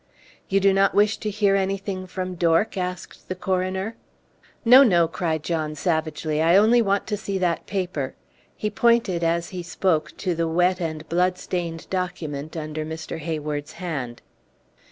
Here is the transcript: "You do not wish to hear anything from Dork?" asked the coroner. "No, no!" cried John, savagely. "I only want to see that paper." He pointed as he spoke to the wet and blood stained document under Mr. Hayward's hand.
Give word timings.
"You 0.49 0.59
do 0.59 0.73
not 0.73 0.95
wish 0.95 1.17
to 1.19 1.29
hear 1.29 1.55
anything 1.55 2.07
from 2.07 2.33
Dork?" 2.33 2.75
asked 2.75 3.29
the 3.29 3.35
coroner. 3.35 3.97
"No, 4.65 4.81
no!" 4.81 5.07
cried 5.07 5.43
John, 5.43 5.75
savagely. 5.75 6.41
"I 6.41 6.57
only 6.57 6.81
want 6.81 7.05
to 7.05 7.15
see 7.15 7.37
that 7.37 7.67
paper." 7.67 8.15
He 8.55 8.71
pointed 8.71 9.23
as 9.23 9.49
he 9.49 9.61
spoke 9.61 10.17
to 10.17 10.33
the 10.33 10.47
wet 10.47 10.79
and 10.79 11.07
blood 11.07 11.37
stained 11.37 11.87
document 11.91 12.57
under 12.57 12.83
Mr. 12.83 13.19
Hayward's 13.19 13.73
hand. 13.73 14.23